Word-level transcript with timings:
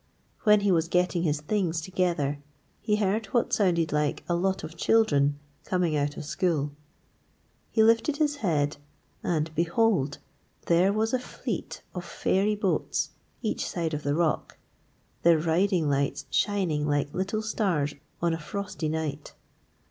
When 0.45 0.61
he 0.61 0.71
was 0.71 0.87
getting 0.87 1.21
his 1.21 1.41
things 1.41 1.79
together 1.79 2.39
he 2.81 2.95
heard 2.95 3.27
what 3.27 3.53
sounded 3.53 3.91
like 3.93 4.23
a 4.27 4.33
lot 4.33 4.63
of 4.63 4.75
children 4.75 5.37
coming 5.63 5.95
out 5.95 6.17
of 6.17 6.25
school. 6.25 6.71
He 7.69 7.83
lifted 7.83 8.17
his 8.17 8.37
head, 8.37 8.77
and, 9.21 9.53
behold, 9.53 10.17
there 10.65 10.91
was 10.91 11.13
a 11.13 11.19
fleet 11.19 11.83
of 11.93 12.03
fairy 12.03 12.55
boats 12.55 13.11
each 13.43 13.69
side 13.69 13.93
of 13.93 14.01
the 14.01 14.15
rock, 14.15 14.57
their 15.21 15.37
riding 15.37 15.87
lights 15.87 16.25
shining 16.31 16.87
like 16.87 17.13
little 17.13 17.43
stars 17.43 17.93
on 18.23 18.33
a 18.33 18.39
frosty 18.39 18.89
night. 18.89 19.33